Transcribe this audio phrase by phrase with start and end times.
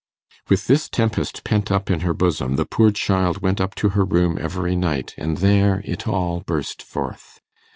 [0.49, 4.03] With this tempest pent up in her bosom, the poor child went up to her
[4.03, 7.39] room every night, and there it all burst forth.